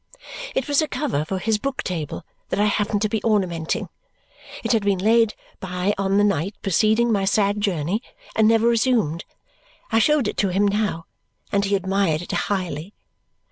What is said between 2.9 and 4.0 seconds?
to be ornamenting.